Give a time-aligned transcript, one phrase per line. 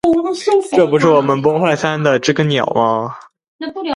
[0.71, 3.15] 这不是我们崩坏三的知更鸟吗